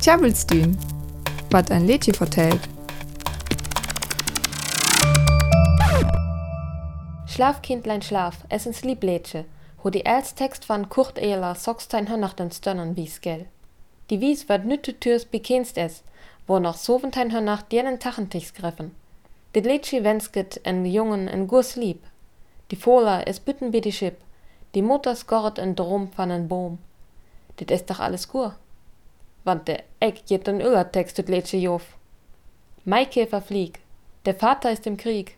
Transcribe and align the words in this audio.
Tjabelstün, 0.00 0.76
wat 1.50 1.70
ein 1.70 1.86
Lädchen 1.86 2.14
vertellt. 2.14 2.60
Schlaf, 7.26 7.62
Kindlein, 7.62 8.02
schlaf, 8.02 8.44
es 8.48 8.66
ins 8.66 8.82
Lieblädje, 8.82 9.44
ho 9.82 9.90
die 9.90 10.04
als 10.04 10.34
Text 10.34 10.68
van 10.68 10.88
Kurt 10.88 11.18
Ehler 11.18 11.54
Sockstein 11.54 12.08
hör 12.08 12.28
den 12.28 12.50
Stönnern 12.50 12.96
wies, 12.96 13.20
gell. 13.20 13.46
Die 14.10 14.20
wies 14.20 14.48
wat 14.48 14.66
nütte 14.66 15.00
Türs 15.00 15.24
bekennst 15.24 15.78
es, 15.78 16.02
wo 16.46 16.58
noch 16.58 16.76
soventein 16.76 17.32
hör 17.32 17.40
nach 17.40 17.62
dirnen 17.62 18.00
Tachentichs 18.00 18.52
greffen. 18.52 18.94
Dit 19.54 19.64
Lädje 19.64 20.04
wensket 20.04 20.60
en 20.64 20.84
Jungen 20.84 21.28
en 21.28 21.48
Gurs 21.48 21.76
lieb. 21.76 22.02
Die 22.70 22.76
Fola 22.76 23.22
es 23.22 23.40
bütten 23.40 23.70
bi 23.70 23.80
die 23.80 23.92
Schip, 23.92 24.16
die 24.74 24.82
Mutter 24.82 25.16
skorret 25.16 25.58
en 25.58 25.74
Drum 25.74 26.10
van 26.16 26.30
en 26.30 26.48
Boom. 26.48 26.78
Dit 27.60 27.70
is 27.70 27.84
doch 27.84 28.00
alles 28.00 28.28
gut. 28.28 28.52
Der 29.44 29.82
Eck 30.00 30.26
geht 30.26 30.46
den 30.46 30.60
Öllertext 30.60 31.16
tut 31.16 31.28
Lädje 31.28 31.60
Jof. 31.60 31.96
Maikäfer 32.84 33.42
flieg, 33.42 33.80
der 34.24 34.34
Vater 34.34 34.72
ist 34.72 34.86
im 34.86 34.96
Krieg, 34.96 35.36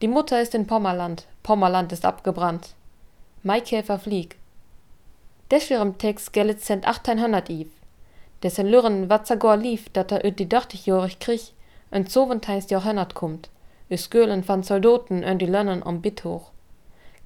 die 0.00 0.08
Mutter 0.08 0.40
ist 0.40 0.54
in 0.54 0.66
Pommerland, 0.66 1.26
Pommerland 1.42 1.92
ist 1.92 2.06
abgebrannt. 2.06 2.74
Maikäfer 3.42 3.98
flieg. 3.98 4.36
Deschirem 5.50 5.98
Text 5.98 6.32
gellet 6.32 6.62
cent 6.62 6.86
1800 6.86 7.50
Iv. 7.50 7.68
Dessen 8.42 8.66
Lürren 8.66 9.10
watzagor 9.10 9.56
lief, 9.56 9.90
dat 9.90 10.12
er 10.12 10.24
öt 10.24 10.38
die 10.38 10.46
80-jährig 10.48 11.18
krich, 11.18 11.52
en 11.90 12.06
zoventeinst 12.06 12.70
Jahrhundert 12.70 13.14
kommt, 13.14 13.50
is 13.90 14.08
Gölen 14.08 14.46
van 14.48 14.62
Soldaten 14.62 15.22
ön 15.22 15.38
die 15.38 15.46
Lönnen 15.46 15.82
om 15.82 16.00
Bit 16.00 16.24
hoch. 16.24 16.50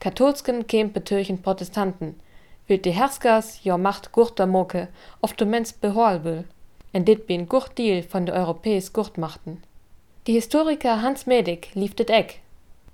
Katholsken 0.01 0.67
käm 0.67 0.93
betürchen 0.93 1.43
Protestanten, 1.43 2.19
will 2.67 2.79
die 2.79 2.93
Herskers 2.93 3.61
jo 3.65 3.77
macht 3.79 4.13
gurter 4.13 4.47
Moke, 4.47 4.89
oft 5.21 5.41
du 5.41 5.45
mens 5.45 5.75
will, 5.83 6.45
en 6.93 7.05
dit 7.05 7.27
bin 7.27 7.49
gurt 7.49 7.77
Deal 7.77 8.03
von 8.03 8.27
de 8.27 8.35
Europäis 8.35 8.93
Gurtmachten. 8.93 9.63
Die 10.27 10.33
Historiker 10.33 11.03
Hans 11.03 11.27
Medig 11.27 11.75
lief 11.75 11.95
dit 11.95 12.11
Eck, 12.11 12.41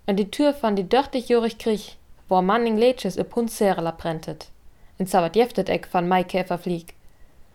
en 0.07 0.17
die 0.17 0.31
Tür 0.31 0.53
van 0.55 0.75
die 0.75 0.89
dörtig-jorig 0.89 1.59
Krich, 1.59 1.97
wo 2.29 2.43
Manning 2.43 2.79
Leches 2.79 3.17
e 3.17 3.25
Punzerler 3.25 3.93
prentet. 3.93 4.51
En 4.99 5.07
zawat 5.07 5.35
jeftet 5.35 5.69
Eck 5.69 5.87
van 5.91 6.09
Maikäfer 6.09 6.59
flieg. 6.59 6.95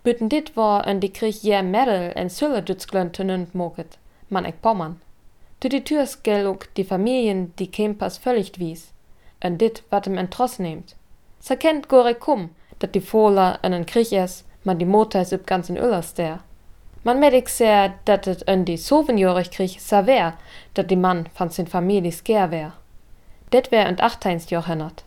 Bütten 0.03 0.29
dit 0.29 0.55
war 0.55 0.87
en 0.87 0.99
die 0.99 1.11
Krich 1.11 1.43
je 1.43 1.61
Merel 1.61 2.11
en 2.15 2.29
Sülle 2.29 2.61
dützglön 2.61 3.11
tönend 3.11 3.53
moket, 3.53 3.97
man 4.29 4.45
Eck 4.45 4.61
Pommern. 4.61 5.01
Tu 5.59 5.69
die 5.69 5.83
Türs 5.83 6.23
gelug 6.23 6.69
die 6.75 6.85
Familien 6.85 7.53
die 7.59 7.71
Kempers 7.71 8.17
völlig 8.17 8.59
wies, 8.59 8.91
en 9.39 9.57
dit 9.57 9.83
wat 9.89 10.07
em 10.07 10.17
entross 10.17 10.59
nehmt. 10.59 10.95
Sa 11.45 11.55
kennt 11.55 11.87
gore 11.87 12.15
kum, 12.15 12.49
dat 12.79 12.93
die 12.93 13.01
Fola 13.01 13.59
en 13.61 13.73
en 13.73 13.85
Krich 13.85 14.11
es, 14.11 14.43
man 14.63 14.79
die 14.79 14.85
Motor 14.85 15.21
is 15.21 15.33
üb 15.33 15.45
ganzen 15.45 15.77
Öllers 15.77 16.13
der. 16.13 16.39
Man 17.03 17.19
medik 17.19 17.49
sehr, 17.49 17.93
dat 18.05 18.25
et 18.27 18.41
en 18.47 18.63
die 18.65 18.77
sovenjorig 18.77 19.51
krich 19.51 19.75
sa 19.79 20.07
wär, 20.07 20.33
dat 20.73 20.89
die 20.89 20.97
Mann 20.97 21.27
van 21.37 21.51
sin 21.51 21.67
Familie 21.67 22.11
sker 22.11 22.49
wär. 22.49 22.71
Det 23.51 23.71
wär 23.71 23.85
en 23.85 23.99
achteinst 23.99 24.49
Jahrhundert. 24.49 25.03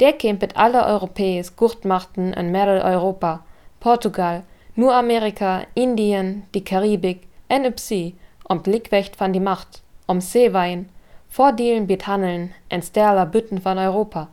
Der 0.00 0.14
kempet 0.14 0.56
alle 0.56 0.86
Europäes 0.86 1.56
Gurtmachten 1.56 2.32
en 2.32 2.50
Merel 2.50 2.80
Europa, 2.80 3.44
Portugal, 3.80 4.44
nur 4.74 4.94
Amerika, 4.94 5.66
Indien, 5.74 6.44
die 6.54 6.64
Karibik, 6.64 7.28
Ypsi, 7.50 8.14
om 8.48 8.62
Blickwecht 8.62 9.20
van 9.20 9.32
die 9.32 9.40
Macht, 9.40 9.82
om 10.06 10.22
Seewein, 10.22 10.88
Vordielen 11.28 11.86
bit 11.86 12.06
Handeln, 12.06 12.54
en 12.70 12.82
sterler 12.82 13.26
Bütten 13.26 13.60
van 13.62 13.78
Europa. 13.78 14.28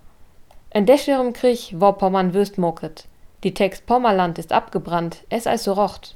En 0.72 0.86
descherem 0.86 1.34
Krieg 1.34 1.74
war 1.80 1.98
Pommern 1.98 2.34
wüst 2.34 2.58
moket. 2.58 3.06
Die 3.44 3.54
Text 3.54 3.86
Pommerland 3.86 4.38
ist 4.38 4.52
abgebrannt, 4.52 5.24
es 5.30 5.48
also 5.48 5.74
rocht. 5.74 6.16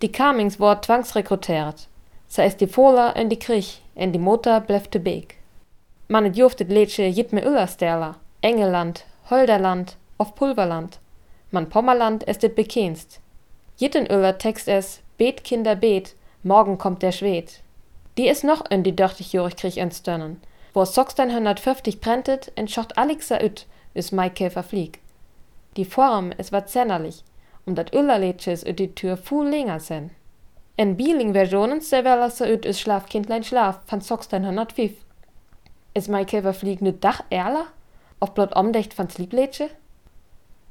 Die 0.00 0.10
Kamings 0.10 0.58
ward 0.58 0.84
twangsrekrutiert. 0.84 1.88
Sa 2.26 2.42
ist 2.42 2.60
die 2.60 2.66
Fola 2.66 3.12
en 3.12 3.28
die 3.28 3.38
Krich, 3.38 3.82
en 3.94 4.12
die 4.12 4.18
Mutter 4.18 4.60
blefte 4.60 4.98
Beek. 4.98 5.36
Man 6.08 6.26
et 6.26 6.36
juftet 6.36 6.70
Lädsche 6.70 7.04
jit 7.04 7.32
me 7.32 7.42
Öllersterler, 7.42 8.16
Engeland, 8.40 9.04
Holderland, 9.30 9.96
auf 10.18 10.34
Pulverland. 10.34 10.98
Man 11.50 11.68
Pommerland 11.68 12.26
es 12.26 12.38
dit 12.38 12.54
bekennst. 12.54 13.20
Jitten 13.76 14.06
Öller 14.06 14.38
Text 14.38 14.66
es, 14.66 15.00
Bet 15.18 15.44
Kinder 15.44 15.76
bet, 15.76 16.16
morgen 16.42 16.78
kommt 16.78 17.02
der 17.02 17.12
Schwed. 17.12 17.60
Die 18.18 18.28
is 18.28 18.42
noch 18.42 18.68
in 18.70 18.82
die 18.82 18.96
dörtig-jorig 18.96 19.56
Krich 19.56 19.78
entstörnen. 19.78 20.40
Wo 20.74 20.84
Sockstein 20.84 21.30
150 21.30 22.00
prentet, 22.00 22.50
entschocht 22.56 22.98
Alexa 22.98 23.40
üt, 23.42 23.66
is 23.94 24.12
Maikäfer 24.12 24.62
flieg. 24.62 25.00
Die 25.76 25.84
Form 25.84 26.32
es 26.36 26.52
war 26.52 26.66
zännerlich, 26.66 27.24
um 27.66 27.74
dat 27.74 27.92
Öllerlädsches 27.94 28.64
üt 28.64 28.78
die 28.78 28.94
Tür 28.94 29.16
full 29.16 29.48
länger 29.48 29.80
sen. 29.80 30.10
En 30.76 30.96
Bieling-Versionen 30.96 31.80
serverlasser 31.80 32.50
üt 32.50 32.64
is 32.64 32.80
Schlafkindlein 32.80 33.44
Schlaf 33.44 33.80
Sockstein 34.00 34.44
105. 34.44 34.92
Is 35.94 36.08
Maikäfer 36.08 36.54
flieg 36.54 36.80
nu 36.80 36.92
Dach 36.92 37.22
Erler? 37.30 37.66
Auf 38.20 38.34
blot 38.34 38.56
omdecht 38.56 38.98
van 38.98 39.10
Slieblädsche? 39.10 39.68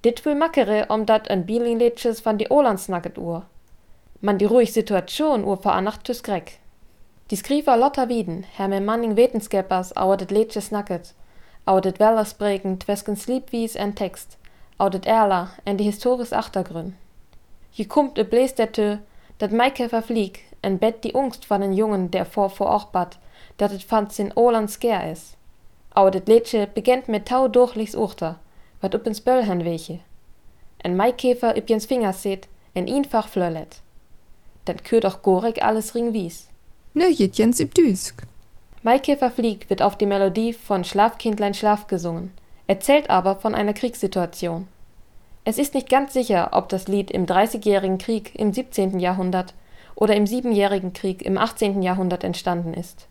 Dit 0.03 0.25
will 0.25 0.35
mackere, 0.35 0.85
om 0.89 1.05
dat 1.05 1.27
en 1.27 1.45
Bieling-Lädsches 1.45 2.25
van 2.25 2.37
die 2.37 2.49
Olandsnacket 2.49 3.17
uhr. 3.17 3.45
Man 4.19 4.37
die 4.37 4.45
ruhig 4.45 4.73
Situation 4.73 5.43
uhr 5.43 5.57
veranacht 5.57 6.03
tüs 6.05 6.23
Greck. 6.23 6.59
Die 7.29 7.35
Skriver 7.35 7.77
Lotta 7.77 8.09
Wieden, 8.09 8.43
Herr 8.55 8.67
Manning 8.67 9.15
Wetenskepers, 9.15 9.95
auert 9.95 10.31
Lädsches 10.31 10.71
nacket, 10.71 10.91
auert 11.01 11.15
Wellers 11.65 12.33
bregend, 12.33 12.87
wesken 12.87 13.15
Sleepwies 13.15 13.75
en 13.75 13.95
Text, 13.95 14.37
auert 14.77 15.05
Erler 15.05 15.49
en 15.63 15.77
die 15.77 15.85
historis 15.85 16.33
Achtergrün. 16.33 16.95
Je 17.71 17.85
kommt 17.85 18.17
e 18.17 18.23
bläst 18.23 18.57
der 18.57 18.71
Tö, 18.71 18.97
dat 19.37 19.51
Maikäfer 19.51 20.01
flieg, 20.01 20.39
en 20.61 20.77
Bett 20.77 21.03
die 21.03 21.13
Ungst 21.13 21.49
van 21.49 21.61
den 21.61 21.73
Jungen, 21.73 22.11
der 22.11 22.25
vor 22.25 22.49
vor 22.49 22.75
och 22.75 22.91
bat, 22.91 23.17
dat 23.57 23.71
et 23.71 23.83
fand 23.83 24.11
sin 24.11 24.31
Oland 24.35 24.69
sker 24.69 25.11
is. 25.11 25.35
Auert 25.93 26.15
et 26.15 26.27
Lädsche 26.27 26.67
begent 26.67 27.07
mit 27.07 27.25
tau 27.25 27.47
durchlichs 27.47 27.95
Urter, 27.95 28.35
wat 28.81 28.95
up 28.95 29.07
ins 29.07 29.21
Böllhen 29.21 29.65
weche. 29.65 29.99
En 30.83 30.95
Maikäfer 30.95 31.57
üb 31.57 31.69
jens 31.69 31.87
seht, 32.21 32.47
en 32.73 32.87
einfach 32.87 33.27
flöllet. 33.27 33.81
Dan 34.65 34.77
kürt 34.77 35.05
auch 35.05 35.21
Gorek 35.21 35.61
alles 35.63 35.95
ring 35.95 36.13
wies. 36.13 36.47
Ne 36.93 37.09
Jitjens 37.09 37.59
üb 37.59 37.73
Düsk. 37.73 38.23
Maikäfer 38.83 39.29
flieg 39.29 39.69
wird 39.69 39.83
auf 39.83 39.95
die 39.95 40.07
Melodie 40.07 40.53
von 40.53 40.83
Schlafkindlein 40.83 41.53
Schlaf 41.53 41.85
gesungen, 41.85 42.31
erzählt 42.65 43.11
aber 43.11 43.35
von 43.35 43.53
einer 43.53 43.73
Kriegssituation. 43.73 44.67
Es 45.45 45.59
ist 45.59 45.75
nicht 45.75 45.87
ganz 45.87 46.13
sicher, 46.13 46.49
ob 46.53 46.69
das 46.69 46.87
Lied 46.87 47.11
im 47.11 47.27
Dreißigjährigen 47.27 47.99
Krieg 47.99 48.33
im 48.33 48.51
17. 48.51 48.99
Jahrhundert 48.99 49.53
oder 49.93 50.15
im 50.15 50.25
Siebenjährigen 50.25 50.93
Krieg 50.93 51.21
im 51.21 51.37
18. 51.37 51.83
Jahrhundert 51.83 52.23
entstanden 52.23 52.73
ist. 52.73 53.07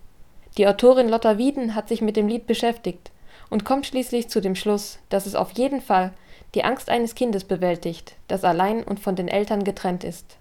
Die 0.58 0.66
Autorin 0.66 1.08
Lotta 1.08 1.38
Wieden 1.38 1.76
hat 1.76 1.88
sich 1.88 2.02
mit 2.02 2.16
dem 2.16 2.26
Lied 2.26 2.48
beschäftigt 2.48 3.12
und 3.48 3.64
kommt 3.64 3.86
schließlich 3.86 4.28
zu 4.28 4.40
dem 4.40 4.56
Schluss, 4.56 4.98
dass 5.08 5.26
es 5.26 5.36
auf 5.36 5.52
jeden 5.52 5.80
Fall 5.80 6.12
die 6.56 6.64
Angst 6.64 6.88
eines 6.88 7.14
Kindes 7.14 7.44
bewältigt, 7.44 8.16
das 8.26 8.42
allein 8.42 8.82
und 8.82 8.98
von 8.98 9.14
den 9.14 9.28
Eltern 9.28 9.62
getrennt 9.62 10.02
ist. 10.02 10.36